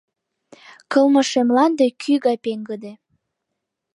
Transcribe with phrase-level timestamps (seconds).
[0.91, 2.93] Кылмыше мланде кӱ гай пеҥгыде.